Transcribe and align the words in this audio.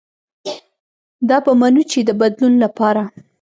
دا 1.29 1.37
به 1.45 1.51
منو 1.61 1.83
چې 1.91 1.99
د 2.07 2.09
بدلون 2.21 2.53
له 2.63 2.69
پاره 2.77 3.05